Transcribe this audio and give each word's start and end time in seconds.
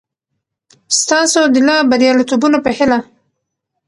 ستاسو 0.99 1.41
د 1.53 1.55
لا 1.67 1.77
بریالیتوبونو 1.89 2.57
په 2.65 2.71
هیله! 2.77 2.99